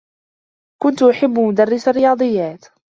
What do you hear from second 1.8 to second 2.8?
الرّياضيّات.